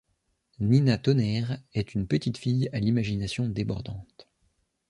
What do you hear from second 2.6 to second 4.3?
à l'imagination débordante.